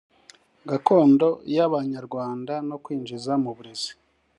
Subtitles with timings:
[0.69, 3.91] gakondo y abanyarwanda no kuwinjiza mu burezi